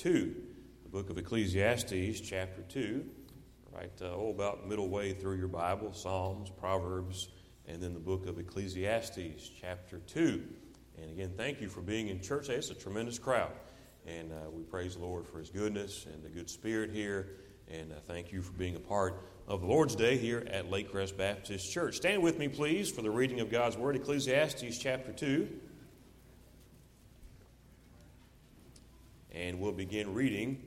[0.00, 0.34] 2.
[0.84, 3.04] The book of Ecclesiastes, chapter 2.
[3.70, 7.28] Right, uh, oh, about middle way through your Bible Psalms, Proverbs,
[7.66, 10.42] and then the book of Ecclesiastes, chapter 2.
[10.96, 12.48] And again, thank you for being in church.
[12.48, 13.52] It's a tremendous crowd.
[14.06, 17.32] And uh, we praise the Lord for his goodness and the good spirit here.
[17.68, 20.90] And uh, thank you for being a part of the Lord's Day here at Lake
[20.90, 21.96] Crest Baptist Church.
[21.96, 25.46] Stand with me, please, for the reading of God's Word, Ecclesiastes chapter 2.
[29.32, 30.62] And we'll begin reading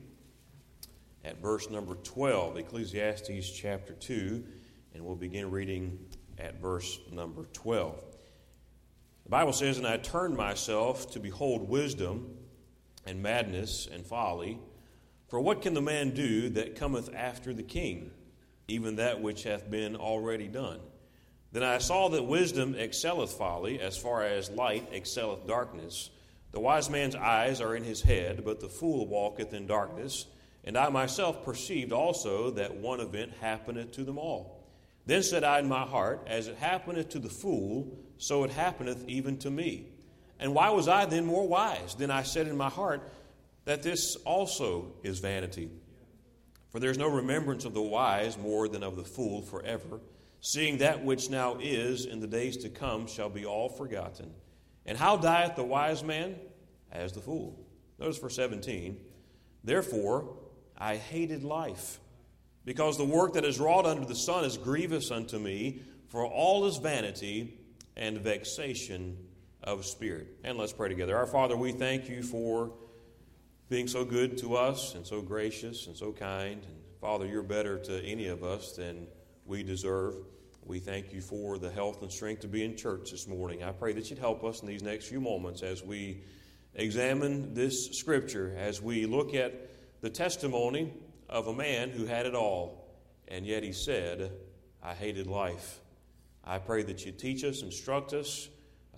[1.24, 4.44] at verse number 12, Ecclesiastes chapter 2,
[4.94, 5.98] and we'll begin reading
[6.38, 8.02] at verse number 12.
[9.24, 12.36] The Bible says, And I turned myself to behold wisdom
[13.06, 14.58] and madness and folly.
[15.28, 18.12] For what can the man do that cometh after the king,
[18.68, 20.80] even that which hath been already done?
[21.52, 26.10] Then I saw that wisdom excelleth folly, as far as light excelleth darkness.
[26.54, 30.26] The wise man's eyes are in his head, but the fool walketh in darkness.
[30.62, 34.64] And I myself perceived also that one event happeneth to them all.
[35.04, 39.04] Then said I in my heart, As it happeneth to the fool, so it happeneth
[39.08, 39.88] even to me.
[40.38, 41.96] And why was I then more wise?
[41.96, 43.02] Then I said in my heart,
[43.64, 45.70] That this also is vanity.
[46.70, 49.98] For there is no remembrance of the wise more than of the fool forever,
[50.40, 54.32] seeing that which now is in the days to come shall be all forgotten.
[54.86, 56.36] And how dieth the wise man?
[56.92, 57.58] As the fool.
[57.98, 58.98] Notice verse 17.
[59.64, 60.36] Therefore,
[60.76, 61.98] I hated life,
[62.64, 66.66] because the work that is wrought under the sun is grievous unto me, for all
[66.66, 67.58] is vanity
[67.96, 69.16] and vexation
[69.62, 70.28] of spirit.
[70.44, 71.16] And let's pray together.
[71.16, 72.72] Our Father, we thank you for
[73.68, 76.62] being so good to us and so gracious and so kind.
[76.62, 79.06] And Father, you're better to any of us than
[79.46, 80.14] we deserve.
[80.66, 83.62] We thank you for the health and strength to be in church this morning.
[83.62, 86.22] I pray that you'd help us in these next few moments as we
[86.74, 89.52] examine this scripture, as we look at
[90.00, 90.90] the testimony
[91.28, 92.88] of a man who had it all,
[93.28, 94.32] and yet he said,
[94.82, 95.80] I hated life.
[96.42, 98.48] I pray that you teach us, instruct us.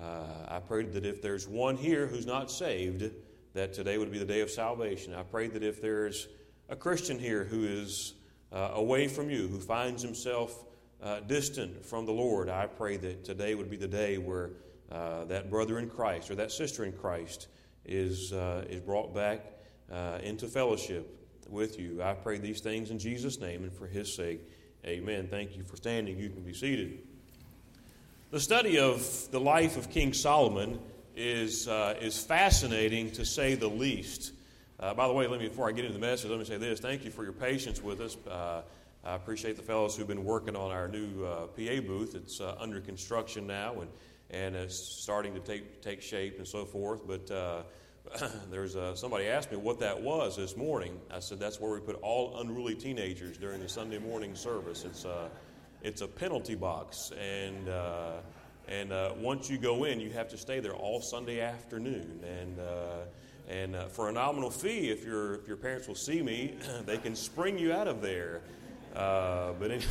[0.00, 3.10] Uh, I pray that if there's one here who's not saved,
[3.54, 5.14] that today would be the day of salvation.
[5.14, 6.28] I pray that if there's
[6.68, 8.14] a Christian here who is
[8.52, 10.62] uh, away from you, who finds himself
[11.02, 14.50] uh, distant from the Lord, I pray that today would be the day where
[14.90, 17.48] uh, that brother in Christ or that sister in Christ
[17.84, 19.44] is, uh, is brought back
[19.92, 21.12] uh, into fellowship
[21.48, 22.02] with you.
[22.02, 24.40] I pray these things in Jesus' name and for his sake.
[24.84, 25.28] Amen.
[25.28, 26.18] Thank you for standing.
[26.18, 26.98] You can be seated.
[28.30, 30.80] The study of the life of King Solomon
[31.14, 34.32] is, uh, is fascinating to say the least.
[34.78, 36.58] Uh, by the way, let me before I get into the message, let me say
[36.58, 38.16] this: Thank you for your patience with us.
[39.06, 42.14] Uh, I appreciate the fellows who've been working on our new uh, PA booth.
[42.14, 43.90] It's uh, under construction now and,
[44.30, 47.06] and it's starting to take, take shape and so forth.
[47.06, 47.62] But uh,
[48.50, 50.98] there's uh, somebody asked me what that was this morning.
[51.10, 54.84] I said that's where we put all unruly teenagers during the Sunday morning service.
[54.84, 55.28] It's, uh,
[55.82, 57.12] it's a penalty box.
[57.20, 58.12] And, uh,
[58.66, 58.92] and
[59.22, 62.24] once you go in, you have to stay there all Sunday afternoon.
[62.24, 62.58] And
[63.48, 66.98] and uh, for a nominal fee, if, your if your parents will see me, they
[66.98, 68.42] can spring you out of there.
[68.96, 69.84] Uh, but any,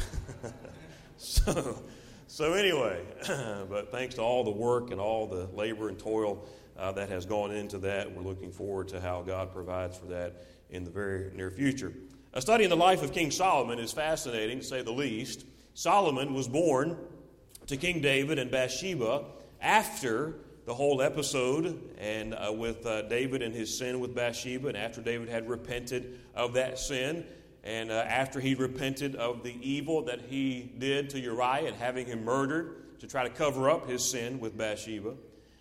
[1.17, 1.79] so,
[2.25, 2.99] so anyway,
[3.69, 6.43] but thanks to all the work and all the labor and toil
[6.75, 10.47] uh, that has gone into that, we're looking forward to how God provides for that
[10.71, 11.93] in the very near future.
[12.33, 15.45] A study in the life of King Solomon is fascinating, to say the least.
[15.75, 16.97] Solomon was born
[17.67, 19.25] to King David and Bathsheba
[19.61, 20.35] after
[20.66, 24.99] the whole episode and uh, with uh, David and his sin with Bathsheba, and after
[24.99, 27.23] David had repented of that sin,
[27.66, 32.06] and uh, after he repented of the evil that he did to Uriah and having
[32.06, 35.16] him murdered to try to cover up his sin with Bathsheba.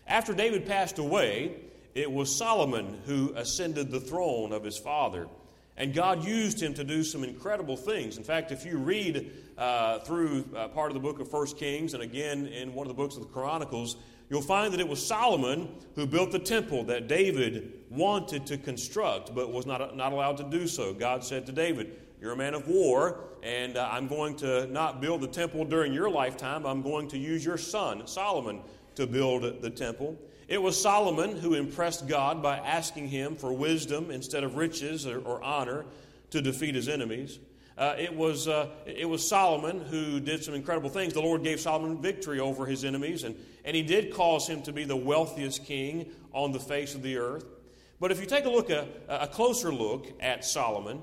[0.06, 1.56] After David passed away,
[1.94, 5.28] it was Solomon who ascended the throne of his father.
[5.76, 8.16] And God used him to do some incredible things.
[8.16, 11.94] In fact, if you read uh, through uh, part of the book of First Kings
[11.94, 13.96] and again in one of the books of the Chronicles,
[14.28, 19.34] you'll find that it was Solomon who built the temple that David wanted to construct
[19.34, 20.92] but was not, not allowed to do so.
[20.92, 25.00] God said to David, You're a man of war, and uh, I'm going to not
[25.00, 26.66] build the temple during your lifetime.
[26.66, 28.60] I'm going to use your son, Solomon,
[28.96, 30.16] to build the temple.
[30.46, 35.20] It was Solomon who impressed God by asking him for wisdom instead of riches or,
[35.20, 35.84] or honor
[36.30, 37.38] to defeat his enemies.
[37.76, 41.12] Uh, it, was, uh, it was Solomon who did some incredible things.
[41.12, 43.34] The Lord gave Solomon victory over his enemies, and,
[43.64, 47.16] and he did cause him to be the wealthiest king on the face of the
[47.16, 47.44] earth.
[47.98, 51.02] But if you take a look, a, a closer look at Solomon,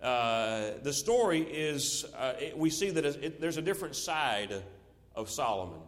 [0.00, 4.62] uh, the story is, uh, it, we see that it, there's a different side
[5.16, 5.80] of Solomon.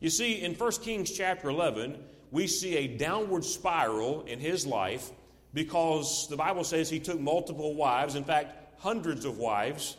[0.00, 1.98] You see, in 1 Kings chapter 11,
[2.30, 5.10] we see a downward spiral in his life
[5.54, 9.96] because the Bible says he took multiple wives, in fact, hundreds of wives,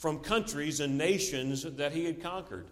[0.00, 2.66] from countries and nations that he had conquered.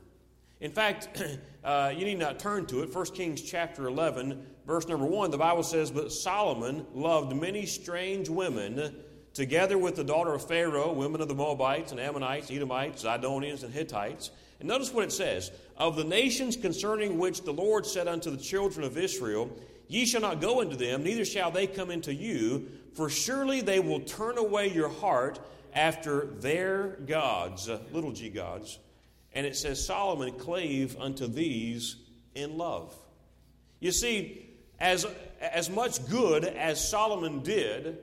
[0.61, 1.23] In fact,
[1.65, 2.95] uh, you need not turn to it.
[2.95, 8.31] 1 Kings chapter 11, verse number 1, the Bible says, But Solomon loved many strange
[8.31, 8.97] women,
[9.35, 13.73] together with the daughter of Pharaoh, women of the Moabites and Ammonites, Edomites, Zidonians, and
[13.73, 14.31] Hittites.
[14.59, 18.43] And notice what it says Of the nations concerning which the Lord said unto the
[18.43, 19.51] children of Israel,
[19.87, 23.81] Ye shall not go into them, neither shall they come into you, for surely they
[23.81, 25.41] will turn away your heart
[25.73, 28.79] after their gods, uh, little g gods.
[29.33, 31.97] And it says, Solomon clave unto these
[32.35, 32.95] in love.
[33.81, 34.49] You see,
[34.81, 35.07] as,
[35.41, 37.99] as much good as Solomon did,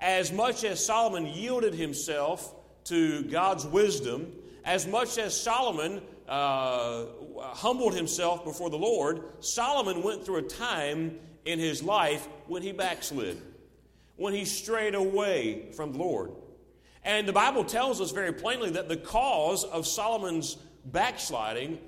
[0.00, 4.32] as much as Solomon yielded himself to God's wisdom,
[4.64, 7.06] as much as Solomon uh,
[7.40, 12.72] humbled himself before the Lord, Solomon went through a time in his life when he
[12.72, 13.40] backslid,
[14.18, 16.32] when he strayed away from the Lord.
[17.04, 21.78] And the Bible tells us very plainly that the cause of Solomon's backsliding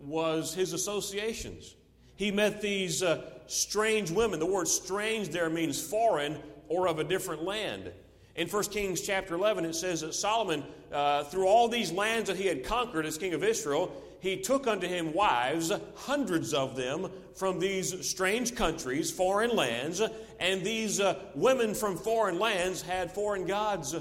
[0.00, 1.76] was his associations.
[2.16, 4.40] He met these uh, strange women.
[4.40, 6.38] The word strange there means foreign
[6.68, 7.92] or of a different land.
[8.34, 12.36] In 1 Kings chapter 11, it says that Solomon, uh, through all these lands that
[12.36, 13.92] he had conquered as king of Israel,
[14.24, 20.00] he took unto him wives, hundreds of them, from these strange countries, foreign lands,
[20.40, 23.94] and these uh, women from foreign lands had foreign gods.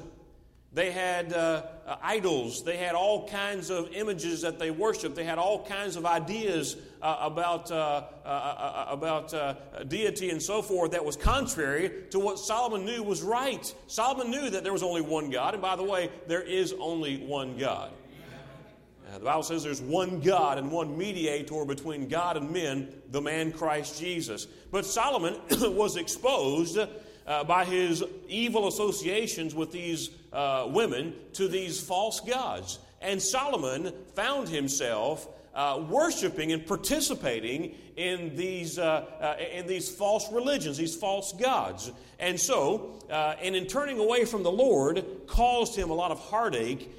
[0.72, 2.64] They had uh, uh, idols.
[2.64, 5.14] They had all kinds of images that they worshiped.
[5.14, 10.92] They had all kinds of ideas uh, about, uh, uh, about deity and so forth
[10.92, 13.76] that was contrary to what Solomon knew was right.
[13.88, 15.54] Solomon knew that there was only one God.
[15.54, 17.92] And by the way, there is only one God.
[19.18, 23.52] The Bible says there's one God and one mediator between God and men, the man
[23.52, 24.46] Christ Jesus.
[24.72, 25.36] But Solomon
[25.76, 32.80] was exposed uh, by his evil associations with these uh, women to these false gods.
[33.02, 40.32] And Solomon found himself uh, worshiping and participating in these, uh, uh, in these false
[40.32, 41.92] religions, these false gods.
[42.20, 46.20] And so, uh, and in turning away from the Lord, caused him a lot of
[46.20, 46.90] heartache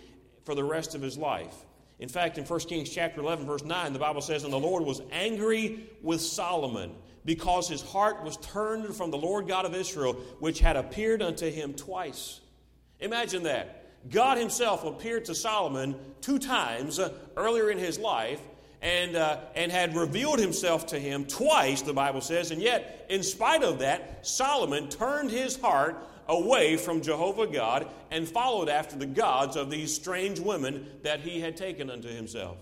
[0.45, 1.55] for the rest of his life.
[1.99, 4.85] In fact, in 1 Kings chapter 11, verse 9, the Bible says, And the Lord
[4.85, 6.93] was angry with Solomon
[7.25, 11.51] because his heart was turned from the Lord God of Israel, which had appeared unto
[11.51, 12.41] him twice.
[13.01, 14.11] Imagine that.
[14.11, 18.41] God himself appeared to Solomon two times uh, earlier in his life
[18.83, 23.23] and, uh, and had revealed himself to him twice, the Bible says, and yet, in
[23.23, 25.97] spite of that, Solomon turned his heart
[26.29, 31.41] away from Jehovah God and followed after the gods of these strange women that he
[31.41, 32.57] had taken unto himself.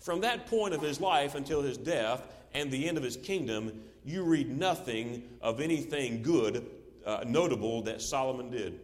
[0.00, 2.22] From that point of his life until his death,
[2.54, 6.66] and the end of his kingdom, you read nothing of anything good,
[7.04, 8.80] uh, notable that Solomon did.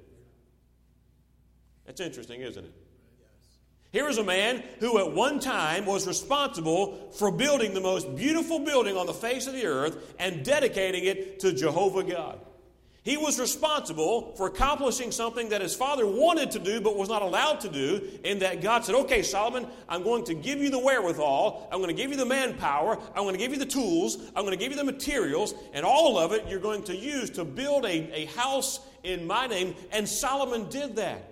[1.86, 2.72] That's interesting, isn't it?
[3.92, 8.58] Here is a man who at one time was responsible for building the most beautiful
[8.58, 12.40] building on the face of the earth and dedicating it to Jehovah God.
[13.04, 17.20] He was responsible for accomplishing something that his father wanted to do but was not
[17.20, 20.78] allowed to do, in that God said, Okay, Solomon, I'm going to give you the
[20.78, 24.16] wherewithal, I'm going to give you the manpower, I'm going to give you the tools,
[24.34, 27.28] I'm going to give you the materials, and all of it you're going to use
[27.30, 29.74] to build a, a house in my name.
[29.92, 31.30] And Solomon did that.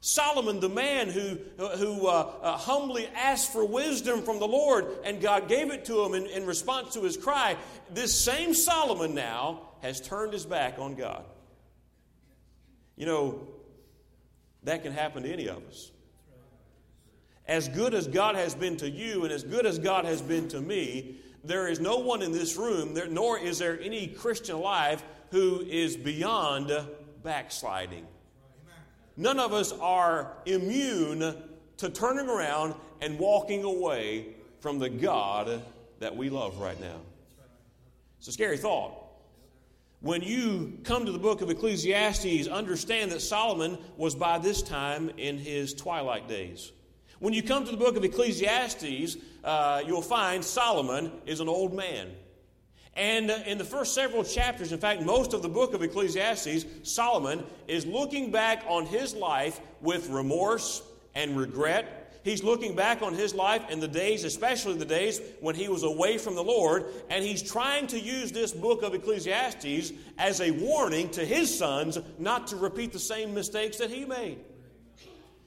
[0.00, 5.20] Solomon, the man who, who uh, uh, humbly asked for wisdom from the Lord, and
[5.20, 7.56] God gave it to him in, in response to his cry,
[7.90, 11.24] this same Solomon now has turned his back on God.
[12.96, 13.46] You know,
[14.62, 15.90] that can happen to any of us.
[17.46, 20.48] As good as God has been to you and as good as God has been
[20.48, 24.56] to me, there is no one in this room, there, nor is there any Christian
[24.56, 26.72] alive who is beyond
[27.22, 28.06] backsliding.
[29.16, 31.36] None of us are immune
[31.76, 35.62] to turning around and walking away from the God
[36.00, 37.00] that we love right now.
[38.18, 39.05] It's a scary thought.
[40.06, 45.10] When you come to the book of Ecclesiastes, understand that Solomon was by this time
[45.16, 46.70] in his twilight days.
[47.18, 51.74] When you come to the book of Ecclesiastes, uh, you'll find Solomon is an old
[51.74, 52.12] man.
[52.94, 56.66] And uh, in the first several chapters, in fact, most of the book of Ecclesiastes,
[56.84, 60.82] Solomon is looking back on his life with remorse
[61.16, 61.95] and regret
[62.26, 65.84] He's looking back on his life in the days, especially the days when he was
[65.84, 70.50] away from the Lord, and he's trying to use this book of Ecclesiastes as a
[70.50, 74.40] warning to his sons not to repeat the same mistakes that he made.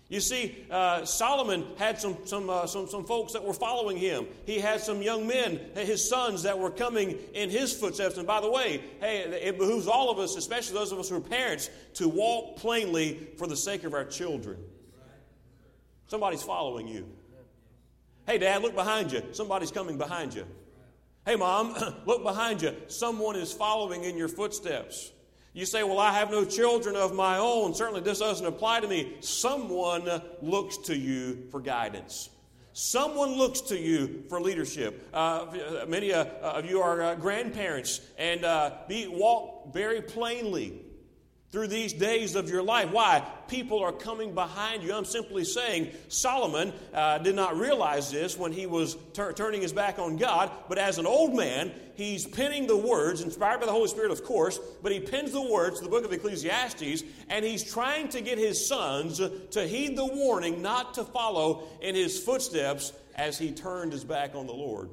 [0.08, 4.28] You see, uh, Solomon had some, some, uh, some, some folks that were following him.
[4.46, 8.18] He had some young men, his sons, that were coming in his footsteps.
[8.18, 11.18] And by the way, hey, it behooves all of us, especially those of us who
[11.18, 14.58] are parents, to walk plainly for the sake of our children.
[16.10, 17.08] Somebody's following you.
[18.26, 19.22] Hey, Dad, look behind you.
[19.32, 20.44] Somebody's coming behind you.
[21.24, 21.76] Hey, Mom,
[22.08, 22.76] look behind you.
[22.88, 25.12] Someone is following in your footsteps.
[25.54, 27.76] You say, Well, I have no children of my own.
[27.76, 29.18] Certainly, this doesn't apply to me.
[29.20, 30.10] Someone
[30.42, 32.30] looks to you for guidance.
[32.74, 35.08] Someone looks to you for leadership.
[35.14, 35.46] Uh,
[35.88, 40.82] many uh, of you are uh, grandparents, and uh, be, walk very plainly
[41.52, 42.92] through these days of your life.
[42.92, 43.28] Why?
[43.48, 44.94] People are coming behind you.
[44.94, 49.74] I'm simply saying Solomon uh, did not realize this when he was tur- turning his
[49.74, 53.72] back on God, but as an old man, he's penning the words, inspired by the
[53.72, 57.44] Holy Spirit, of course, but he pens the words to the book of Ecclesiastes, and
[57.44, 59.20] he's trying to get his sons
[59.52, 64.36] to heed the warning not to follow in his footsteps as he turned his back
[64.36, 64.90] on the Lord.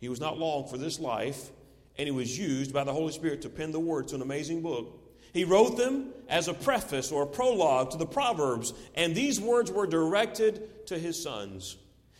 [0.00, 1.50] He was not long for this life
[1.98, 4.62] and he was used by the Holy Spirit to pen the words to an amazing
[4.62, 5.04] book.
[5.32, 9.70] He wrote them as a preface or a prologue to the Proverbs, and these words
[9.70, 11.76] were directed to his sons.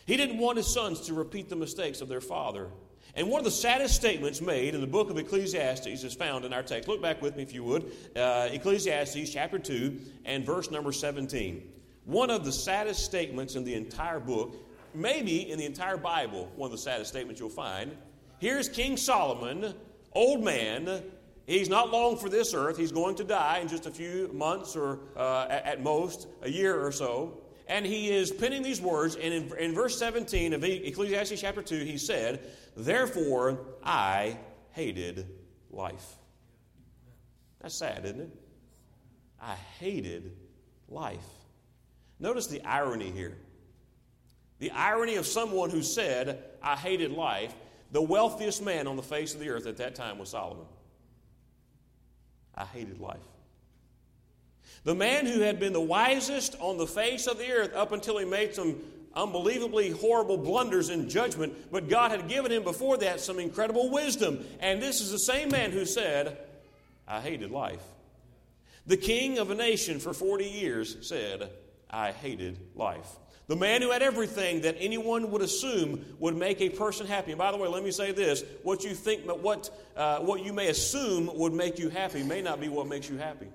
[0.07, 2.69] He didn't want his sons to repeat the mistakes of their father.
[3.15, 6.53] And one of the saddest statements made in the book of Ecclesiastes is found in
[6.53, 6.89] our text.
[6.89, 7.91] Look back with me, if you would.
[8.15, 11.63] Uh, Ecclesiastes chapter 2 and verse number 17.
[12.05, 14.57] One of the saddest statements in the entire book,
[14.95, 17.97] maybe in the entire Bible, one of the saddest statements you'll find,
[18.39, 19.75] Here's King Solomon,
[20.13, 21.03] old man.
[21.47, 22.77] He's not long for this earth.
[22.77, 26.85] He's going to die in just a few months or uh, at most a year
[26.85, 27.41] or so.
[27.67, 29.17] And he is penning these words.
[29.17, 32.41] And in, in verse 17 of Ecclesiastes chapter 2, he said,
[32.77, 34.37] Therefore I
[34.71, 35.27] hated
[35.71, 36.17] life.
[37.61, 38.31] That's sad, isn't it?
[39.41, 40.37] I hated
[40.89, 41.19] life.
[42.21, 43.37] Notice the irony here.
[44.59, 47.55] The irony of someone who said, I hated life,
[47.91, 50.67] the wealthiest man on the face of the earth at that time was Solomon.
[52.55, 53.19] I hated life.
[54.85, 58.19] The man who had been the wisest on the face of the earth up until
[58.19, 58.77] he made some
[59.15, 64.45] unbelievably horrible blunders in judgment, but God had given him before that some incredible wisdom.
[64.61, 66.39] And this is the same man who said,
[67.07, 67.83] I hated life.
[68.87, 71.51] The king of a nation for 40 years said,
[71.91, 73.09] I hated life.
[73.49, 77.33] The man who had everything that anyone would assume would make a person happy.
[77.33, 80.53] And by the way, let me say this: what you think, what uh, what you
[80.53, 83.49] may assume would make you happy may not be what makes you happy.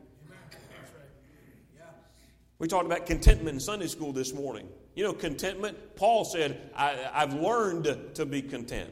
[2.58, 4.68] We talked about contentment in Sunday school this morning.
[4.96, 5.96] You know, contentment.
[5.96, 8.92] Paul said, I, "I've learned to be content.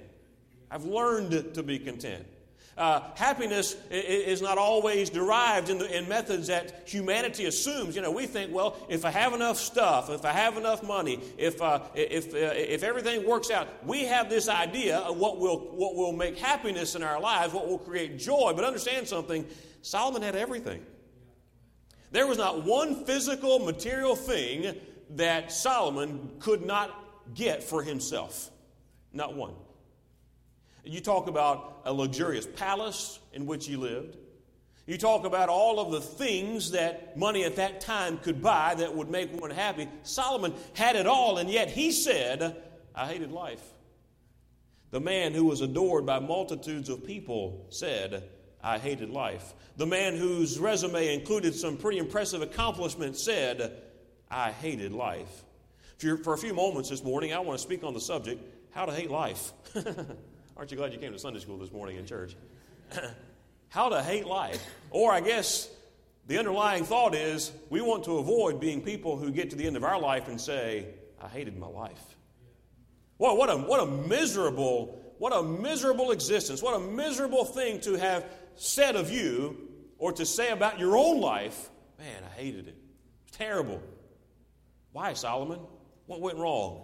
[0.70, 2.28] I've learned to be content."
[2.82, 7.96] Uh, happiness is not always derived in, the, in methods that humanity assumes.
[7.96, 11.20] You know, we think, well, if I have enough stuff, if I have enough money,
[11.38, 15.60] if, uh, if, uh, if everything works out, we have this idea of what will,
[15.60, 18.54] what will make happiness in our lives, what will create joy.
[18.56, 19.46] But understand something
[19.84, 20.84] Solomon had everything.
[22.10, 24.76] There was not one physical, material thing
[25.12, 26.90] that Solomon could not
[27.36, 28.50] get for himself.
[29.14, 29.54] Not one.
[30.84, 34.18] You talk about a luxurious palace in which he lived.
[34.88, 38.96] You talk about all of the things that money at that time could buy that
[38.96, 39.88] would make one happy.
[40.04, 42.58] Solomon had it all, and yet he said,
[42.96, 43.64] I hated life.
[44.90, 48.24] The man who was adored by multitudes of people said,
[48.64, 49.54] I hated life.
[49.78, 53.82] The man whose resume included some pretty impressive accomplishments said,
[54.30, 55.44] I hated life.
[56.24, 58.92] For a few moments this morning, I want to speak on the subject how to
[58.92, 59.54] hate life.
[60.58, 62.36] Aren't you glad you came to Sunday school this morning in church?
[63.70, 64.64] How to hate life.
[64.90, 65.70] Or I guess
[66.28, 69.78] the underlying thought is we want to avoid being people who get to the end
[69.78, 70.88] of our life and say,
[71.22, 72.02] I hated my life.
[73.18, 76.62] Well, what a, what a miserable, what a miserable existence.
[76.62, 81.22] What a miserable thing to have said of you or to say about your own
[81.22, 81.70] life.
[81.98, 82.76] Man, I hated it.
[83.28, 83.82] It's terrible.
[84.92, 85.60] Why, Solomon?
[86.08, 86.84] What went wrong?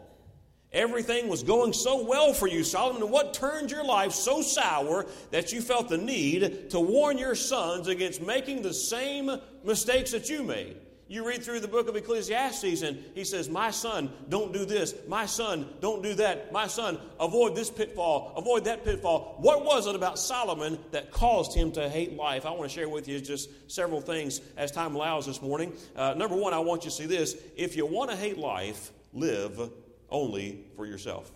[0.77, 3.09] Everything was going so well for you, Solomon.
[3.09, 7.87] What turned your life so sour that you felt the need to warn your sons
[7.87, 9.31] against making the same
[9.63, 10.77] mistakes that you made?
[11.07, 14.93] You read through the book of Ecclesiastes, and he says, My son, don't do this.
[15.07, 16.51] My son, don't do that.
[16.51, 18.33] My son, avoid this pitfall.
[18.37, 19.37] Avoid that pitfall.
[19.39, 22.45] What was it about Solomon that caused him to hate life?
[22.45, 25.73] I want to share with you just several things as time allows this morning.
[25.95, 27.35] Uh, number one, I want you to see this.
[27.55, 29.71] If you want to hate life, live
[30.09, 31.31] only for yourself.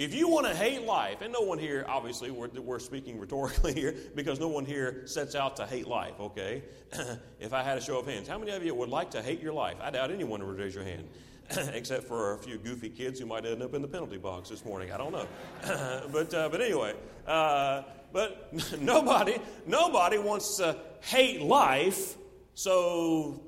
[0.00, 3.74] If you want to hate life, and no one here, obviously, we're, we're speaking rhetorically
[3.80, 6.62] here because no one here sets out to hate life, okay?
[7.40, 9.42] if I had a show of hands, how many of you would like to hate
[9.42, 9.76] your life?
[9.80, 11.08] I doubt anyone would raise your hand,
[11.74, 14.64] except for a few goofy kids who might end up in the penalty box this
[14.64, 14.92] morning.
[14.92, 15.26] I don't know.
[16.12, 16.94] but, uh, but anyway,
[17.26, 22.16] uh, but nobody, nobody wants to hate life,
[22.54, 23.42] so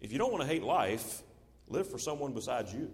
[0.00, 1.22] if you don't want to hate life,
[1.70, 2.92] live for someone besides you.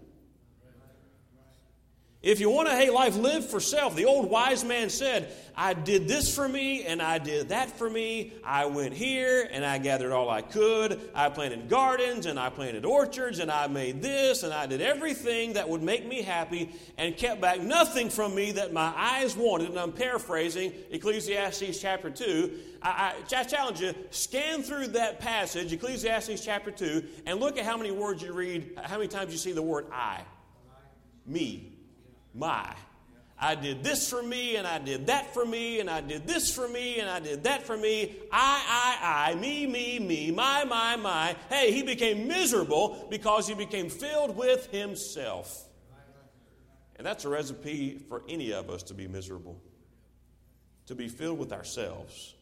[2.27, 3.95] If you want to hate life, live for self.
[3.95, 7.89] The old wise man said, I did this for me and I did that for
[7.89, 8.33] me.
[8.43, 11.09] I went here and I gathered all I could.
[11.15, 15.53] I planted gardens and I planted orchards and I made this and I did everything
[15.53, 19.69] that would make me happy and kept back nothing from me that my eyes wanted.
[19.69, 22.59] And I'm paraphrasing Ecclesiastes chapter 2.
[22.81, 27.63] I, I, I challenge you, scan through that passage, Ecclesiastes chapter 2, and look at
[27.63, 30.23] how many words you read, how many times you see the word I.
[31.25, 31.76] Me
[32.37, 32.73] my.
[33.39, 36.53] I did this for me, and I did that for me, and I did this
[36.53, 38.15] for me, and I did that for me.
[38.31, 41.35] I, I, I, me, me, me, my, my, my.
[41.49, 45.65] Hey, he became miserable because he became filled with himself.
[46.95, 49.61] And that's a recipe for any of us to be miserable,
[50.87, 52.33] to be filled with ourselves.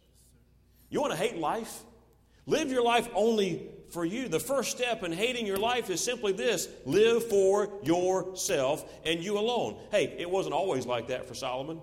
[0.90, 1.84] You want to hate life?
[2.46, 4.28] Live your life only for you.
[4.28, 9.40] The first step in hating your life is simply this live for yourself and you
[9.40, 9.78] alone.
[9.90, 11.80] Hey, it wasn't always like that for Solomon.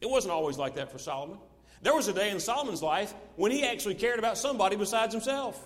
[0.00, 1.38] It wasn't always like that for Solomon.
[1.82, 5.60] There was a day in Solomon's life when he actually cared about somebody besides himself.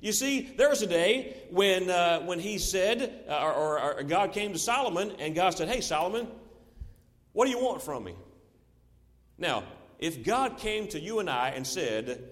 [0.00, 4.32] You see, there was a day when, uh, when he said, uh, or, or God
[4.32, 6.28] came to Solomon, and God said, Hey, Solomon,
[7.32, 8.14] what do you want from me?
[9.36, 9.64] Now,
[9.98, 12.30] if God came to you and I and said,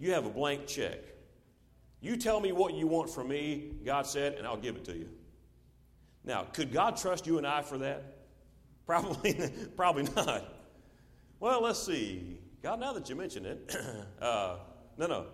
[0.00, 1.11] You have a blank check,
[2.02, 4.92] you tell me what you want from me, God said, and I'll give it to
[4.92, 5.08] you.
[6.24, 8.18] Now, could God trust you and I for that?
[8.86, 10.44] Probably, probably not.
[11.38, 12.36] Well, let's see.
[12.64, 13.76] God, now that you mention it,
[14.20, 14.56] uh,
[14.98, 15.26] no, no.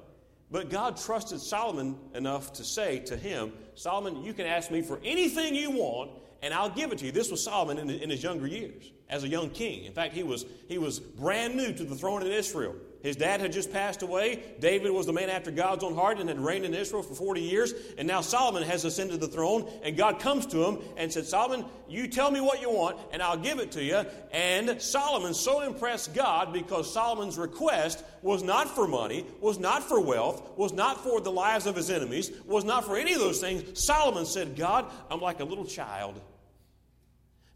[0.50, 5.00] But God trusted Solomon enough to say to him, Solomon, you can ask me for
[5.02, 6.10] anything you want,
[6.42, 7.12] and I'll give it to you.
[7.12, 9.84] This was Solomon in, in his younger years as a young king.
[9.84, 12.76] In fact, he was, he was brand new to the throne in Israel.
[13.02, 14.42] His dad had just passed away.
[14.58, 17.40] David was the man after God's own heart and had reigned in Israel for 40
[17.40, 17.72] years.
[17.96, 19.70] And now Solomon has ascended the throne.
[19.82, 23.22] And God comes to him and said, Solomon, you tell me what you want, and
[23.22, 24.04] I'll give it to you.
[24.32, 30.00] And Solomon so impressed God because Solomon's request was not for money, was not for
[30.00, 33.40] wealth, was not for the lives of his enemies, was not for any of those
[33.40, 33.80] things.
[33.80, 36.20] Solomon said, God, I'm like a little child.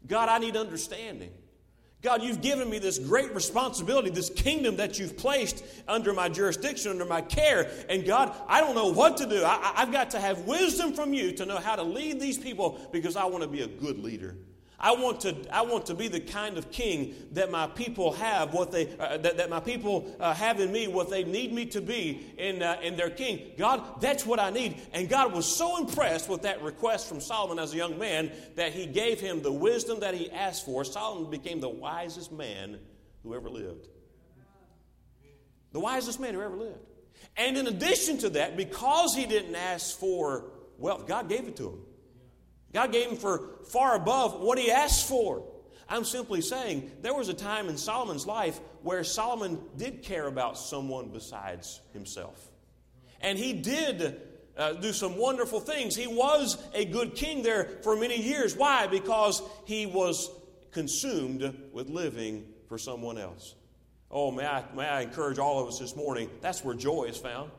[0.07, 1.31] God, I need understanding.
[2.03, 6.91] God, you've given me this great responsibility, this kingdom that you've placed under my jurisdiction,
[6.91, 7.71] under my care.
[7.87, 9.41] And God, I don't know what to do.
[9.45, 12.77] I, have got to have wisdom from you to know how to lead these people
[12.91, 14.35] because I want to be a good leader.
[14.83, 18.53] I want to, I want to be the kind of king that my people have,
[18.53, 21.65] what they, uh, that, that my people uh, have in me, what they need me
[21.67, 23.53] to be in, uh, in their king.
[23.57, 24.81] God, that's what I need.
[24.91, 28.73] And God was so impressed with that request from Solomon as a young man that
[28.73, 30.83] he gave him the wisdom that he asked for.
[30.83, 32.77] Solomon became the wisest man
[33.23, 33.87] who ever lived.
[35.71, 36.79] The wisest man who ever lived.
[37.37, 41.69] And in addition to that, because he didn't ask for wealth, God gave it to
[41.69, 41.79] him.
[42.73, 45.43] God gave him for far above what he asked for.
[45.87, 50.57] I'm simply saying there was a time in Solomon's life where Solomon did care about
[50.57, 52.49] someone besides himself.
[53.21, 54.21] And he did
[54.57, 55.95] uh, do some wonderful things.
[55.95, 58.55] He was a good king there for many years.
[58.55, 58.87] Why?
[58.87, 60.29] Because he was
[60.71, 63.55] consumed with living for someone else.
[64.09, 66.29] Oh, may I, may I encourage all of us this morning?
[66.41, 67.51] That's where joy is found.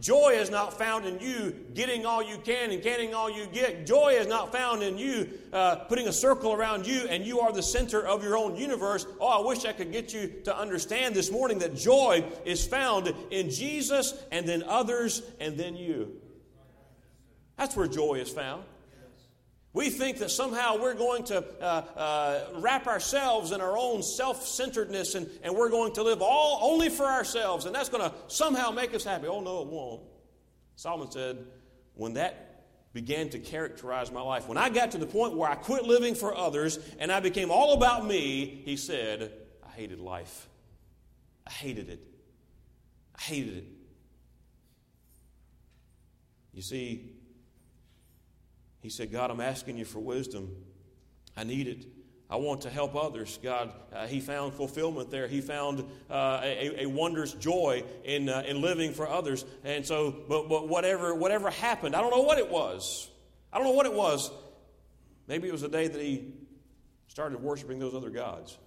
[0.00, 3.84] Joy is not found in you getting all you can and getting all you get.
[3.84, 7.52] Joy is not found in you uh, putting a circle around you and you are
[7.52, 9.06] the center of your own universe.
[9.20, 13.12] Oh, I wish I could get you to understand this morning that joy is found
[13.30, 16.20] in Jesus and then others and then you.
[17.56, 18.62] That's where joy is found.
[19.78, 24.44] We think that somehow we're going to uh, uh, wrap ourselves in our own self
[24.44, 28.12] centeredness and, and we're going to live all only for ourselves, and that's going to
[28.26, 29.28] somehow make us happy.
[29.28, 30.00] Oh, no, it won't.
[30.74, 31.46] Solomon said,
[31.94, 35.54] when that began to characterize my life, when I got to the point where I
[35.54, 39.30] quit living for others and I became all about me, he said,
[39.64, 40.48] I hated life.
[41.46, 42.00] I hated it.
[43.16, 43.66] I hated it.
[46.52, 47.17] You see,
[48.80, 50.54] he said, God, I'm asking you for wisdom.
[51.36, 51.86] I need it.
[52.30, 53.38] I want to help others.
[53.42, 55.26] God, uh, he found fulfillment there.
[55.26, 59.46] He found uh, a, a, wondrous joy in, uh, in living for others.
[59.64, 63.10] And so, but, but whatever, whatever happened, I don't know what it was.
[63.50, 64.30] I don't know what it was.
[65.26, 66.34] Maybe it was the day that he
[67.06, 68.58] started worshiping those other gods.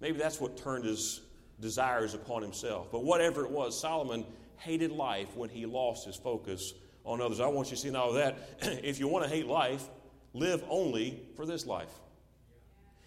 [0.00, 1.20] Maybe that's what turned his
[1.60, 2.90] desires upon himself.
[2.90, 4.24] But whatever it was, Solomon
[4.56, 6.72] hated life when he lost his focus
[7.04, 7.40] on others.
[7.40, 9.88] I want you to see now that if you want to hate life,
[10.32, 11.92] live only for this life.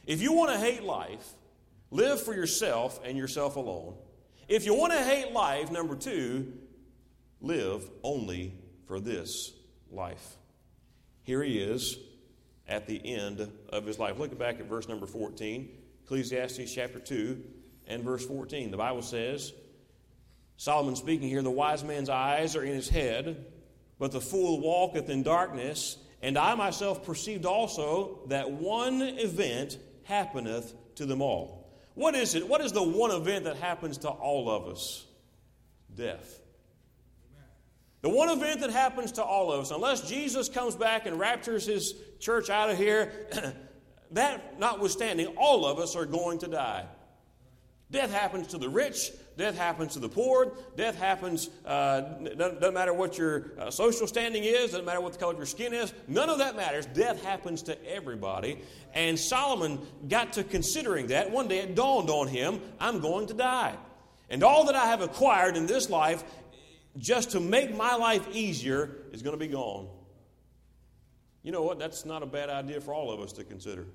[0.05, 1.33] If you want to hate life,
[1.91, 3.95] live for yourself and yourself alone.
[4.47, 6.53] If you want to hate life, number two,
[7.41, 8.53] live only
[8.87, 9.51] for this
[9.91, 10.37] life.
[11.23, 11.97] Here he is
[12.67, 14.19] at the end of his life.
[14.19, 15.69] Look back at verse number 14,
[16.03, 17.43] Ecclesiastes chapter 2
[17.87, 18.69] and verse 14.
[18.69, 19.53] The Bible says,
[20.57, 23.45] Solomon speaking here, the wise man's eyes are in his head,
[23.99, 25.97] but the fool walketh in darkness.
[26.21, 31.69] And I myself perceived also that one event happeneth to them all.
[31.93, 32.47] What is it?
[32.47, 35.05] What is the one event that happens to all of us?
[35.95, 36.41] Death.
[38.01, 41.65] The one event that happens to all of us, unless Jesus comes back and raptures
[41.65, 43.11] his church out of here,
[44.11, 46.85] that notwithstanding, all of us are going to die.
[47.95, 49.13] Death happens to the rich.
[49.37, 50.51] Death happens to the poor.
[50.75, 55.13] Death happens, uh, doesn't, doesn't, matter what your uh, social standing is, doesn't matter what
[55.13, 55.93] the color of your skin is.
[56.09, 56.85] None of that matters.
[56.87, 58.59] Death happens to everybody.
[58.93, 59.79] And Solomon
[60.09, 61.31] got to considering that.
[61.31, 63.77] One day it dawned on him I'm going to die.
[64.29, 66.21] And all that I have acquired in this life,
[66.97, 69.87] just to make my life easier, is going to be gone.
[71.43, 71.79] You know what?
[71.79, 73.85] That's not a bad idea for all of us to consider.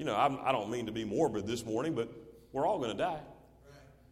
[0.00, 2.10] You know, I'm, I do not mean to be morbid this morning, but
[2.52, 3.20] we're all going to die.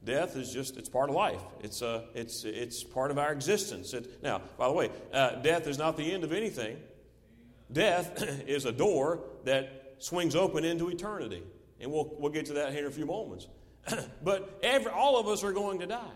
[0.04, 1.40] Death is just, it's part of life.
[1.62, 3.94] It's, uh, it's, it's part of our existence.
[3.94, 6.76] It, now, by the way, uh, death is not the end of anything.
[7.72, 11.42] Death is a door that swings open into eternity.
[11.80, 13.46] And we'll, we'll get to that here in a few moments.
[14.22, 16.12] but every, all of us are going to die.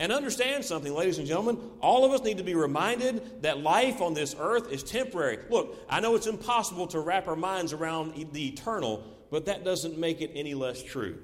[0.00, 4.00] And understand something, ladies and gentlemen, all of us need to be reminded that life
[4.00, 5.38] on this earth is temporary.
[5.50, 9.98] Look, I know it's impossible to wrap our minds around the eternal, but that doesn't
[9.98, 11.18] make it any less true.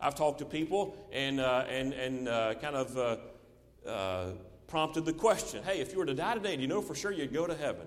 [0.00, 3.16] I've talked to people and, uh, and, and uh, kind of uh,
[3.88, 4.32] uh
[4.66, 7.12] prompted the question hey, if you were to die today, do you know for sure
[7.12, 7.86] you'd go to heaven?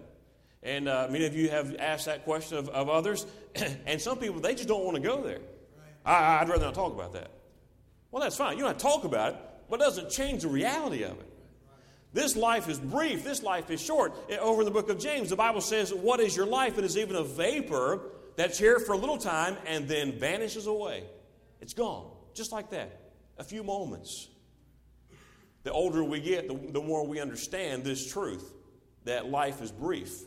[0.63, 3.25] And uh, many of you have asked that question of, of others,
[3.85, 5.41] and some people, they just don't want to go there.
[6.05, 7.31] I, I'd rather not talk about that.
[8.11, 8.57] Well, that's fine.
[8.57, 11.29] You don't talk about it, but it doesn't change the reality of it.
[12.11, 13.23] This life is brief.
[13.23, 14.13] This life is short.
[14.29, 16.77] Eh, over in the book of James, the Bible says, What is your life?
[16.79, 18.01] It is even a vapor
[18.35, 21.03] that's here for a little time and then vanishes away.
[21.61, 23.11] It's gone, just like that.
[23.37, 24.27] A few moments.
[25.63, 28.53] The older we get, the, the more we understand this truth
[29.03, 30.21] that life is brief.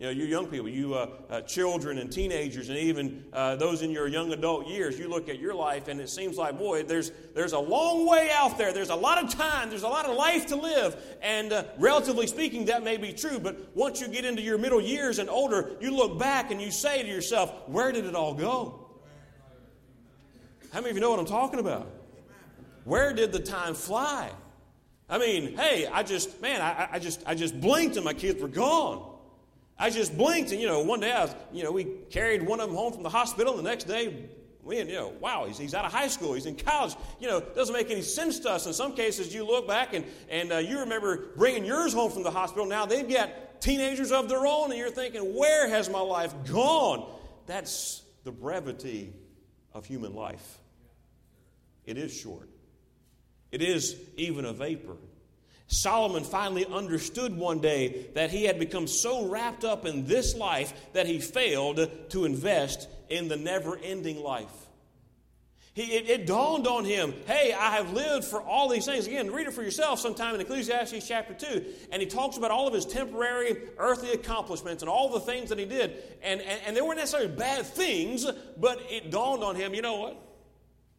[0.00, 3.82] You know, you young people, you uh, uh, children and teenagers, and even uh, those
[3.82, 6.84] in your young adult years, you look at your life and it seems like, boy,
[6.84, 8.72] there's, there's a long way out there.
[8.72, 9.68] There's a lot of time.
[9.68, 10.96] There's a lot of life to live.
[11.20, 13.38] And uh, relatively speaking, that may be true.
[13.38, 16.70] But once you get into your middle years and older, you look back and you
[16.70, 18.88] say to yourself, where did it all go?
[20.72, 21.90] How many of you know what I'm talking about?
[22.84, 24.30] Where did the time fly?
[25.10, 28.40] I mean, hey, I just, man, I, I just, I just blinked and my kids
[28.40, 29.09] were gone.
[29.80, 32.60] I just blinked, and you know, one day I was, you know, we carried one
[32.60, 33.56] of them home from the hospital.
[33.56, 34.26] The next day,
[34.62, 36.94] we, you know, wow, he's, he's out of high school, he's in college.
[37.18, 38.66] You know, doesn't make any sense to us.
[38.66, 42.24] In some cases, you look back and and uh, you remember bringing yours home from
[42.24, 42.66] the hospital.
[42.66, 47.10] Now they've got teenagers of their own, and you're thinking, where has my life gone?
[47.46, 49.14] That's the brevity
[49.72, 50.58] of human life.
[51.86, 52.50] It is short.
[53.50, 54.96] It is even a vapor.
[55.70, 60.74] Solomon finally understood one day that he had become so wrapped up in this life
[60.94, 64.50] that he failed to invest in the never ending life.
[65.72, 69.06] He, it, it, dawned on him, hey, I have lived for all these things.
[69.06, 71.64] Again, read it for yourself sometime in Ecclesiastes chapter 2.
[71.92, 75.58] And he talks about all of his temporary earthly accomplishments and all the things that
[75.60, 76.02] he did.
[76.20, 78.26] And, and, and they weren't necessarily bad things,
[78.58, 80.20] but it dawned on him, you know what?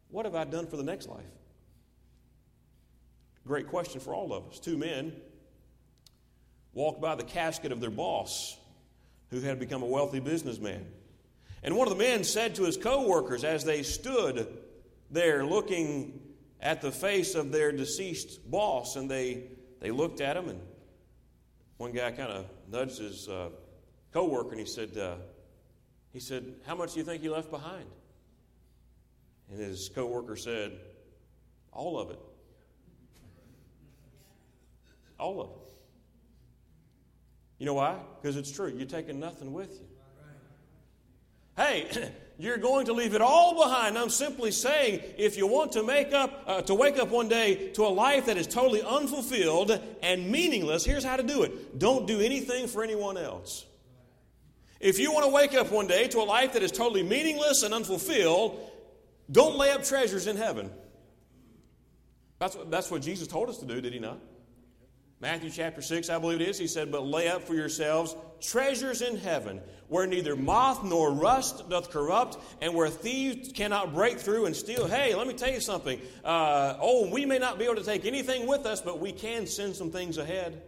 [0.08, 1.41] What have I done for the next life?
[3.46, 4.58] Great question for all of us.
[4.58, 5.12] Two men
[6.72, 8.56] walked by the casket of their boss,
[9.30, 10.86] who had become a wealthy businessman.
[11.62, 14.46] And one of the men said to his co-workers as they stood
[15.10, 16.20] there looking
[16.60, 19.44] at the face of their deceased boss, and they,
[19.80, 20.60] they looked at him, and
[21.76, 23.48] one guy kind of nudged his uh,
[24.12, 25.16] co-worker, and he said, uh,
[26.12, 27.86] he said, how much do you think he left behind?
[29.50, 30.72] And his co-worker said,
[31.72, 32.18] all of it.
[35.22, 35.72] All of it.
[37.58, 37.96] You know why?
[38.20, 38.74] Because it's true.
[38.76, 39.86] You're taking nothing with you.
[41.56, 43.96] Hey, you're going to leave it all behind.
[43.96, 47.68] I'm simply saying if you want to make up uh, to wake up one day
[47.74, 51.78] to a life that is totally unfulfilled and meaningless, here's how to do it.
[51.78, 53.64] Don't do anything for anyone else.
[54.80, 57.62] If you want to wake up one day to a life that is totally meaningless
[57.62, 58.58] and unfulfilled,
[59.30, 60.68] don't lay up treasures in heaven.
[62.40, 64.18] That's what, that's what Jesus told us to do, did he not?
[65.22, 66.58] Matthew chapter 6, I believe it is.
[66.58, 71.70] He said, But lay up for yourselves treasures in heaven, where neither moth nor rust
[71.70, 74.88] doth corrupt, and where thieves cannot break through and steal.
[74.88, 76.00] Hey, let me tell you something.
[76.24, 79.46] Uh, oh, we may not be able to take anything with us, but we can
[79.46, 80.60] send some things ahead.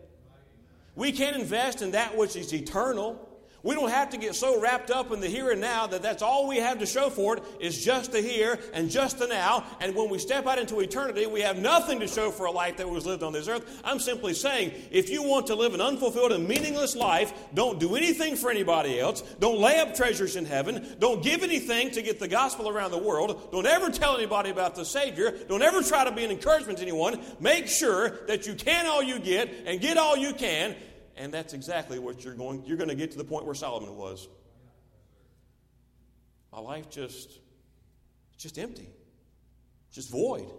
[0.95, 3.29] We can invest in that which is eternal.
[3.65, 6.23] We don't have to get so wrapped up in the here and now that that's
[6.23, 9.65] all we have to show for it is just the here and just the now.
[9.81, 12.77] And when we step out into eternity, we have nothing to show for a life
[12.77, 13.81] that was lived on this earth.
[13.83, 17.97] I'm simply saying, if you want to live an unfulfilled and meaningless life, don't do
[17.97, 19.23] anything for anybody else.
[19.41, 20.97] Don't lay up treasures in heaven.
[20.99, 23.49] Don't give anything to get the gospel around the world.
[23.51, 25.31] Don't ever tell anybody about the Savior.
[25.49, 27.19] Don't ever try to be an encouragement to anyone.
[27.41, 30.77] Make sure that you can all you get and get all you can
[31.17, 33.97] and that's exactly what you're going you're going to get to the point where Solomon
[33.97, 34.29] was.
[36.53, 37.39] My life just
[38.39, 38.89] just empty.
[39.93, 40.51] Just void.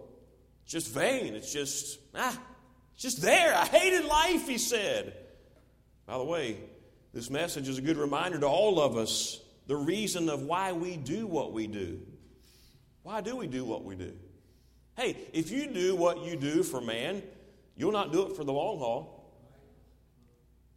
[0.66, 1.34] Just vain.
[1.34, 2.38] It's just ah,
[2.96, 3.54] just there.
[3.54, 5.14] I hated life, he said.
[6.06, 6.58] By the way,
[7.12, 10.96] this message is a good reminder to all of us the reason of why we
[10.96, 12.00] do what we do.
[13.02, 14.12] Why do we do what we do?
[14.96, 17.22] Hey, if you do what you do for man,
[17.76, 19.15] you'll not do it for the long haul.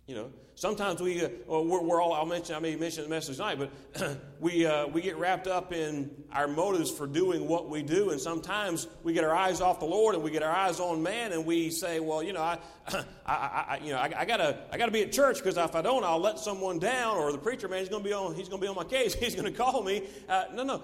[0.10, 3.36] You know, sometimes we, uh, we're, we're, all, I'll mention, I may mention the message
[3.36, 7.84] tonight, but we, uh, we get wrapped up in our motives for doing what we
[7.84, 10.80] do, and sometimes we get our eyes off the Lord and we get our eyes
[10.80, 12.58] on man, and we say, well, you know, I,
[13.28, 15.84] I, I you know, I, I, gotta, I gotta be at church because if I
[15.84, 18.64] don't, I'll let someone down, or the preacher man, he's gonna be on, he's gonna
[18.64, 20.08] be on my case, he's gonna call me.
[20.28, 20.82] Uh, no, no.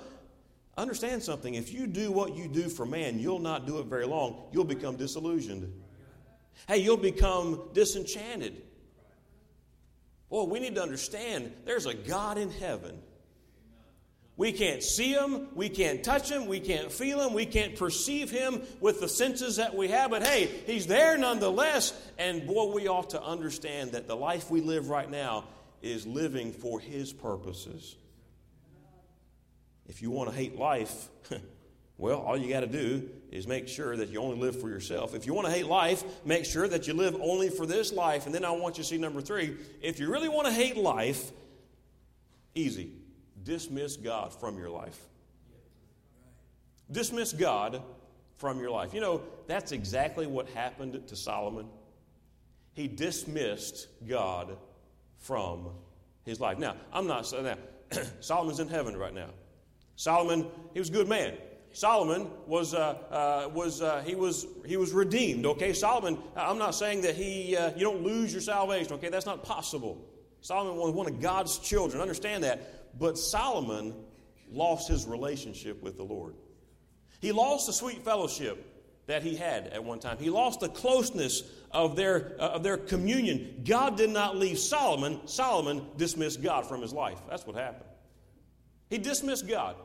[0.77, 1.55] Understand something.
[1.55, 4.49] If you do what you do for man, you'll not do it very long.
[4.51, 5.73] You'll become disillusioned.
[6.67, 8.61] Hey, you'll become disenchanted.
[10.35, 12.99] Well, we need to understand there's a God in heaven.
[14.35, 18.31] We can't see him, we can't touch him, we can't feel him, we can't perceive
[18.31, 21.93] him with the senses that we have, but hey, he's there nonetheless.
[22.17, 25.45] And boy, we ought to understand that the life we live right now
[25.81, 27.95] is living for his purposes.
[29.87, 31.07] If you want to hate life,
[31.97, 35.15] well, all you got to do is make sure that you only live for yourself.
[35.15, 38.25] If you want to hate life, make sure that you live only for this life.
[38.25, 40.75] And then I want you to see number three if you really want to hate
[40.75, 41.31] life,
[42.53, 42.91] easy,
[43.43, 44.99] dismiss God from your life.
[46.91, 47.81] Dismiss God
[48.37, 48.93] from your life.
[48.93, 51.67] You know, that's exactly what happened to Solomon.
[52.73, 54.57] He dismissed God
[55.19, 55.69] from
[56.23, 56.59] his life.
[56.59, 57.59] Now, I'm not saying that.
[58.19, 59.29] Solomon's in heaven right now.
[59.95, 61.35] Solomon, he was a good man.
[61.75, 65.73] Solomon was, uh, uh, was, uh, he was, he was redeemed, okay?
[65.73, 69.09] Solomon, I'm not saying that he, uh, you don't lose your salvation, okay?
[69.09, 70.01] That's not possible.
[70.39, 72.97] Solomon was one of God's children, understand that.
[72.97, 73.93] But Solomon
[74.49, 76.35] lost his relationship with the Lord.
[77.19, 78.65] He lost the sweet fellowship
[79.07, 80.17] that he had at one time.
[80.17, 83.63] He lost the closeness of their, uh, of their communion.
[83.67, 85.27] God did not leave Solomon.
[85.27, 87.19] Solomon dismissed God from his life.
[87.29, 87.89] That's what happened.
[88.89, 89.75] He dismissed God.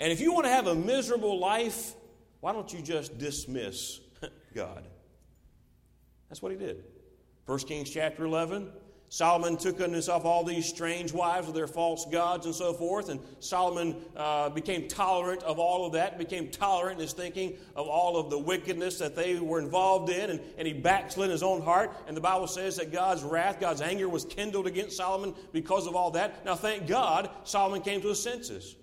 [0.00, 1.94] And if you want to have a miserable life,
[2.40, 4.00] why don't you just dismiss
[4.54, 4.84] God?
[6.28, 6.84] That's what he did.
[7.46, 8.70] 1 Kings chapter 11.
[9.14, 13.10] Solomon took unto himself all these strange wives with their false gods and so forth,
[13.10, 17.86] and Solomon uh, became tolerant of all of that, became tolerant in his thinking of
[17.86, 21.44] all of the wickedness that they were involved in, and, and he backslid in his
[21.44, 21.96] own heart.
[22.08, 25.94] And the Bible says that God's wrath, God's anger was kindled against Solomon because of
[25.94, 26.44] all that.
[26.44, 28.74] Now, thank God, Solomon came to his senses.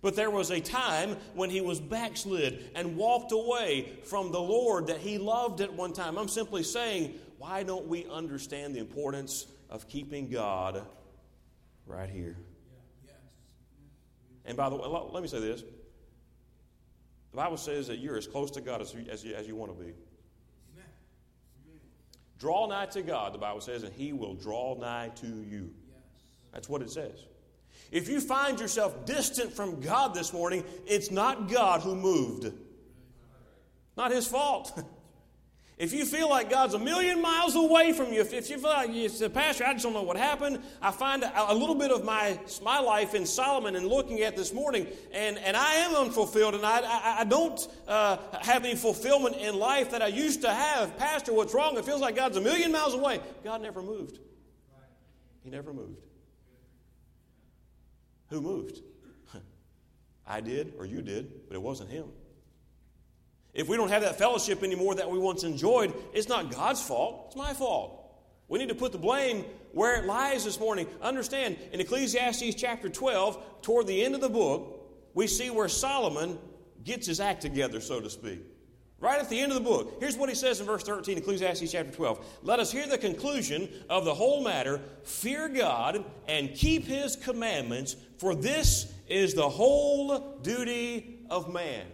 [0.00, 4.86] But there was a time when he was backslid and walked away from the Lord
[4.86, 6.16] that he loved at one time.
[6.16, 10.84] I'm simply saying, why don't we understand the importance of keeping God
[11.86, 12.36] right here?
[14.44, 15.62] And by the way, let me say this.
[17.32, 19.56] The Bible says that you're as close to God as you, as you, as you
[19.56, 19.92] want to be.
[22.38, 25.70] Draw nigh to God, the Bible says, and he will draw nigh to you.
[26.52, 27.26] That's what it says.
[27.90, 32.52] If you find yourself distant from God this morning, it's not God who moved.
[33.96, 34.78] Not his fault.
[35.78, 38.92] If you feel like God's a million miles away from you, if, you feel like
[38.92, 41.92] you say, Pastor, I just don't know what happened, I find a, a, little bit
[41.92, 45.94] of my, my life in Solomon and looking at this morning, and, and I am
[45.94, 50.42] unfulfilled, and I, I, I don't uh, have any fulfillment in life that I used
[50.42, 50.98] to have.
[50.98, 51.78] Pastor, what's wrong?
[51.78, 53.20] It feels like God's a million miles away.
[53.44, 54.18] God never moved.
[55.44, 56.07] He never moved.
[58.30, 58.80] Who moved?
[60.26, 62.06] I did or you did, but it wasn't him.
[63.54, 67.24] If we don't have that fellowship anymore that we once enjoyed, it's not God's fault,
[67.28, 67.94] it's my fault.
[68.46, 70.86] We need to put the blame where it lies this morning.
[71.02, 76.38] Understand, in Ecclesiastes chapter 12, toward the end of the book, we see where Solomon
[76.84, 78.40] gets his act together, so to speak.
[79.00, 79.96] Right at the end of the book.
[80.00, 82.24] Here's what he says in verse 13, Ecclesiastes chapter 12.
[82.42, 84.80] Let us hear the conclusion of the whole matter.
[85.04, 91.86] Fear God and keep his commandments, for this is the whole duty of man.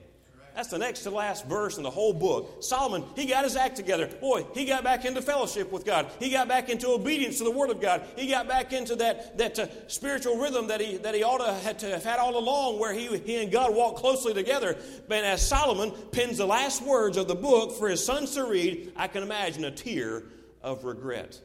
[0.55, 2.63] That's the next to last verse in the whole book.
[2.63, 4.07] Solomon, he got his act together.
[4.07, 6.07] Boy, he got back into fellowship with God.
[6.21, 8.05] He got back into obedience to the Word of God.
[8.17, 11.53] He got back into that, that uh, spiritual rhythm that he, that he ought to
[11.53, 14.77] have, to have had all along, where he, he and God walked closely together.
[15.09, 18.93] But as Solomon pens the last words of the book for his sons to read,
[18.95, 20.23] I can imagine a tear
[20.63, 21.41] of regret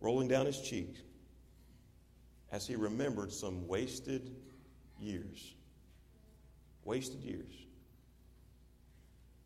[0.00, 0.94] rolling down his cheek
[2.52, 4.30] as he remembered some wasted
[5.00, 5.54] years.
[6.84, 7.52] Wasted years.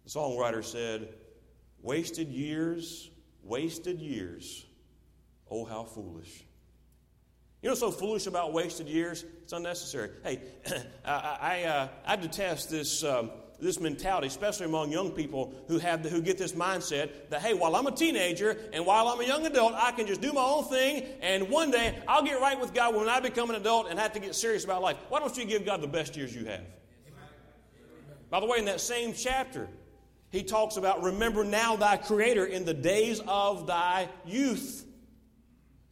[0.05, 1.15] The songwriter said,
[1.81, 3.11] Wasted years,
[3.43, 4.67] wasted years.
[5.51, 6.45] Oh, how foolish.
[7.61, 9.25] You know so foolish about wasted years?
[9.43, 10.11] It's unnecessary.
[10.25, 10.41] Hey,
[11.05, 16.03] I, I, uh, I, detest this, um, this mentality, especially among young people who, have
[16.03, 19.25] the, who get this mindset that, hey, while I'm a teenager and while I'm a
[19.25, 22.59] young adult, I can just do my own thing, and one day I'll get right
[22.61, 24.97] with God when I become an adult and have to get serious about life.
[25.09, 26.65] Why don't you give God the best years you have?
[28.31, 29.69] By the way, in that same chapter,
[30.33, 34.85] he talks about remember now thy Creator in the days of thy youth.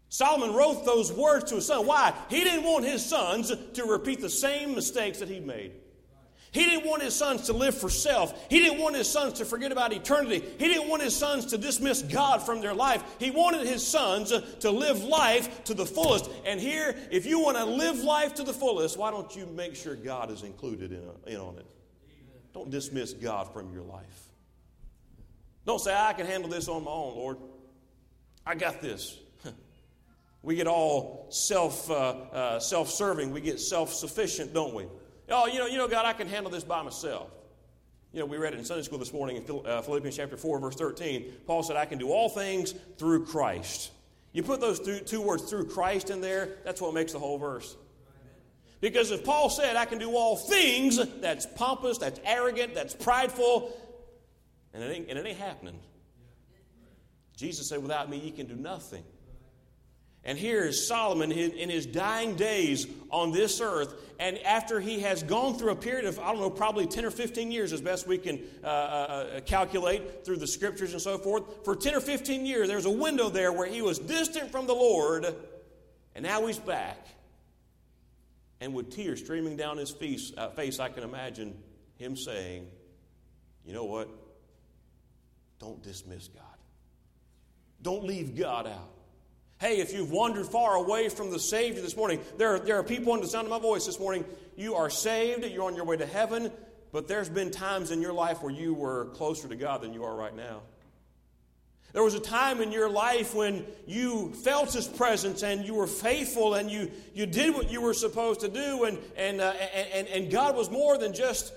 [0.08, 1.86] Solomon wrote those words to his son.
[1.86, 2.14] Why?
[2.30, 5.72] He didn't want his sons to repeat the same mistakes that he made.
[6.52, 8.50] He didn't want his sons to live for self.
[8.50, 10.42] He didn't want his sons to forget about eternity.
[10.58, 13.04] He didn't want his sons to dismiss God from their life.
[13.20, 16.28] He wanted his sons to live life to the fullest.
[16.44, 19.76] And here, if you want to live life to the fullest, why don't you make
[19.76, 21.66] sure God is included in, in on it?
[22.52, 24.29] Don't dismiss God from your life.
[25.66, 27.36] Don't say, I can handle this on my own, Lord.
[28.46, 29.18] I got this.
[30.42, 33.30] we get all self uh, uh, self serving.
[33.30, 34.86] We get self sufficient, don't we?
[35.28, 37.30] Oh, you know, you know, God, I can handle this by myself.
[38.12, 40.58] You know, we read it in Sunday school this morning in uh, Philippians chapter 4,
[40.58, 41.32] verse 13.
[41.46, 43.92] Paul said, I can do all things through Christ.
[44.32, 47.76] You put those two words through Christ in there, that's what makes the whole verse.
[48.80, 53.76] Because if Paul said, I can do all things, that's pompous, that's arrogant, that's prideful,
[54.72, 55.78] and it ain't, and it ain't happening.
[57.36, 59.04] Jesus said, Without me, you can do nothing.
[60.22, 63.94] And here is Solomon in his dying days on this earth.
[64.18, 67.10] And after he has gone through a period of, I don't know, probably 10 or
[67.10, 71.16] 15 years, as best we can uh, uh, uh calculate through the scriptures and so
[71.16, 74.66] forth, for 10 or 15 years, there's a window there where he was distant from
[74.66, 75.24] the Lord,
[76.14, 77.06] and now he's back.
[78.60, 81.56] And with tears streaming down his face, uh, face I can imagine
[81.96, 82.66] him saying,
[83.64, 84.10] You know what?
[85.60, 86.42] Don't dismiss God.
[87.82, 88.90] Don't leave God out.
[89.60, 92.82] Hey, if you've wandered far away from the Savior this morning, there are, there are
[92.82, 94.24] people under the sound of my voice this morning.
[94.56, 96.50] You are saved, you're on your way to heaven,
[96.92, 100.04] but there's been times in your life where you were closer to God than you
[100.04, 100.62] are right now.
[101.92, 105.88] There was a time in your life when you felt His presence and you were
[105.88, 109.52] faithful and you, you did what you were supposed to do, and, and, uh,
[109.92, 111.52] and, and God was more than just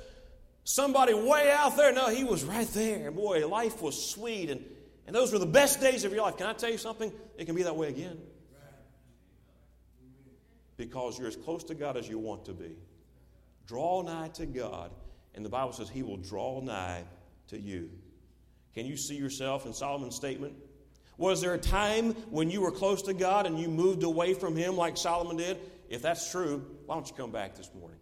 [0.63, 1.93] somebody way out there.
[1.93, 3.11] No, he was right there.
[3.11, 4.49] Boy, life was sweet.
[4.49, 4.63] And,
[5.07, 6.37] and those were the best days of your life.
[6.37, 7.11] Can I tell you something?
[7.37, 8.19] It can be that way again.
[10.75, 12.75] Because you're as close to God as you want to be.
[13.67, 14.91] Draw nigh to God,
[15.35, 17.03] and the Bible says He will draw nigh
[17.47, 17.89] to you.
[18.73, 20.55] Can you see yourself in Solomon's statement?
[21.17, 24.55] Was there a time when you were close to God and you moved away from
[24.55, 25.57] Him like Solomon did?
[25.89, 27.99] If that's true, why don't you come back this morning?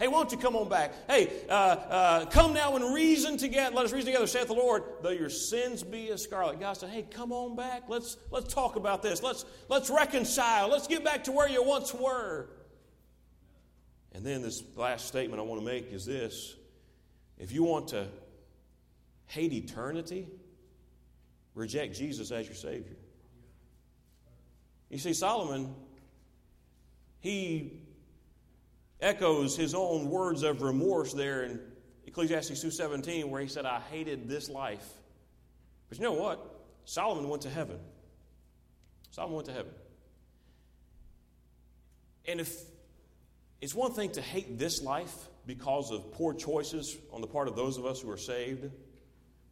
[0.00, 0.94] Hey, why don't you come on back?
[1.06, 3.76] Hey, uh, uh, come now and reason together.
[3.76, 6.58] Let us reason together, saith the Lord, though your sins be as scarlet.
[6.58, 7.82] God said, hey, come on back.
[7.86, 9.22] Let's, let's talk about this.
[9.22, 10.70] Let's, let's reconcile.
[10.70, 12.48] Let's get back to where you once were.
[14.12, 16.56] And then this last statement I want to make is this.
[17.36, 18.08] If you want to
[19.26, 20.28] hate eternity,
[21.54, 22.96] reject Jesus as your Savior.
[24.88, 25.74] You see, Solomon,
[27.20, 27.82] he
[29.00, 31.60] echoes his own words of remorse there in
[32.06, 34.88] Ecclesiastes 2:17 where he said I hated this life.
[35.88, 36.44] But you know what?
[36.84, 37.78] Solomon went to heaven.
[39.10, 39.72] Solomon went to heaven.
[42.26, 42.62] And if
[43.60, 47.56] it's one thing to hate this life because of poor choices on the part of
[47.56, 48.70] those of us who are saved,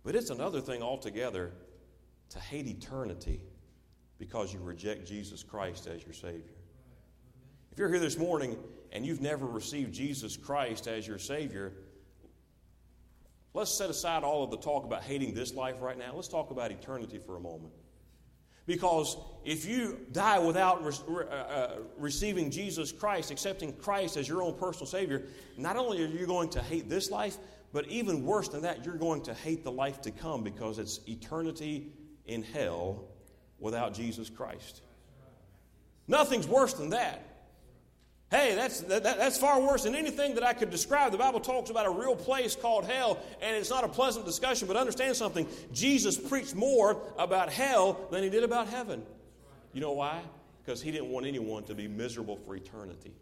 [0.05, 1.53] but it's another thing altogether
[2.31, 3.41] to hate eternity
[4.19, 6.55] because you reject Jesus Christ as your Savior.
[7.73, 8.57] If you're here this morning
[8.93, 11.73] and you've never received Jesus Christ as your Savior,
[13.55, 16.13] let's set aside all of the talk about hating this life right now.
[16.15, 17.73] Let's talk about eternity for a moment.
[18.67, 19.17] Because
[19.47, 24.59] if you die without re- uh, uh, receiving Jesus Christ, accepting Christ as your own
[24.59, 25.25] personal Savior,
[25.57, 27.39] not only are you going to hate this life,
[27.73, 31.01] but even worse than that, you're going to hate the life to come because it's
[31.09, 31.93] eternity
[32.27, 33.05] in hell
[33.59, 34.83] without Jesus Christ.
[36.07, 37.38] Nothing's worse than that.
[38.31, 41.13] Hey, that's, that, that's far worse than anything that I could describe.
[41.13, 44.69] The Bible talks about a real place called hell, and it's not a pleasant discussion,
[44.69, 45.47] but understand something.
[45.73, 49.03] Jesus preached more about hell than he did about heaven.
[49.73, 50.21] You know why?
[50.63, 53.13] Because he didn't want anyone to be miserable for eternity.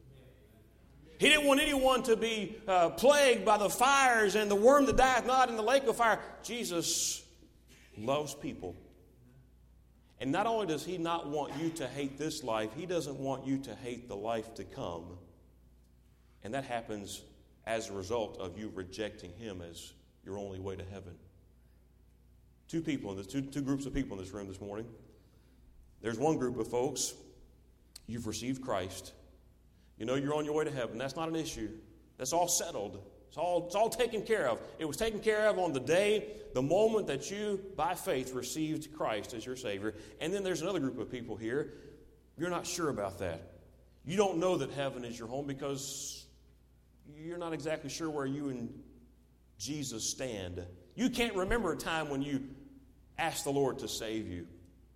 [1.19, 4.97] He didn't want anyone to be uh, plagued by the fires and the worm that
[4.97, 6.19] dieth not in the lake of fire.
[6.43, 7.23] Jesus
[7.97, 8.75] loves people.
[10.21, 13.47] And not only does he not want you to hate this life, he doesn't want
[13.47, 15.05] you to hate the life to come.
[16.43, 17.23] And that happens
[17.67, 19.93] as a result of you rejecting him as
[20.25, 21.15] your only way to heaven.
[22.69, 24.87] Two people in this, two, two groups of people in this room this morning.
[26.01, 27.15] There's one group of folks,
[28.07, 29.13] you've received Christ.
[29.99, 30.99] You know you're on your way to heaven.
[30.99, 31.71] That's not an issue.
[32.19, 33.03] That's all settled.
[33.37, 34.59] It's all, it's all taken care of.
[34.79, 38.95] It was taken care of on the day, the moment that you, by faith, received
[38.97, 39.93] Christ as your Savior.
[40.23, 41.75] And then there's another group of people here.
[42.39, 43.43] You're not sure about that.
[44.07, 46.25] You don't know that heaven is your home because
[47.15, 48.73] you're not exactly sure where you and
[49.59, 50.65] Jesus stand.
[50.95, 52.43] You can't remember a time when you
[53.19, 54.47] asked the Lord to save you.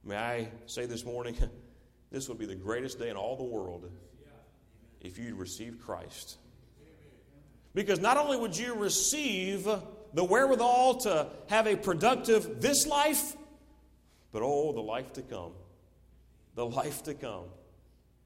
[0.03, 1.37] May I say this morning,
[2.11, 3.91] this would be the greatest day in all the world
[5.03, 6.39] if you'd received Christ.
[7.75, 9.65] Because not only would you receive
[10.13, 13.37] the wherewithal to have a productive this life,
[14.33, 15.53] but oh, the life to come.
[16.55, 17.45] The life to come.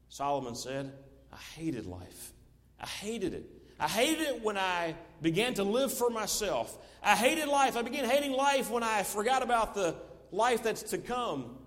[0.09, 0.91] Solomon said,
[1.31, 2.33] I hated life.
[2.79, 3.49] I hated it.
[3.79, 6.77] I hated it when I began to live for myself.
[7.03, 7.75] I hated life.
[7.75, 9.95] I began hating life when I forgot about the
[10.31, 11.57] life that's to come.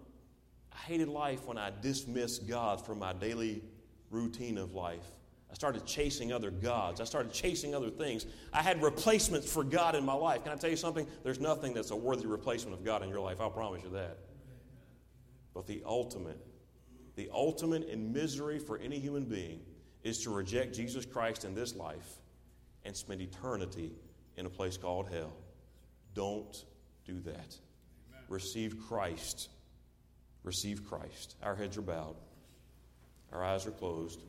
[0.72, 3.62] I hated life when I dismissed God from my daily
[4.11, 5.05] routine of life.
[5.51, 7.01] I started chasing other gods.
[7.01, 8.26] I started chasing other things.
[8.53, 10.44] I had replacements for God in my life.
[10.44, 11.07] Can I tell you something?
[11.24, 13.40] There's nothing that's a worthy replacement of God in your life.
[13.40, 14.18] I'll promise you that.
[15.55, 16.38] But the ultimate,
[17.16, 19.61] the ultimate in misery for any human being
[20.05, 22.18] is to reject Jesus Christ in this life
[22.84, 23.92] and spend eternity
[24.36, 25.32] in a place called hell.
[26.14, 26.64] Don't
[27.05, 27.34] do that.
[27.34, 28.22] Amen.
[28.28, 29.49] Receive Christ.
[30.44, 31.36] Receive Christ.
[31.42, 32.16] Our heads are bowed,
[33.32, 34.22] our eyes are closed.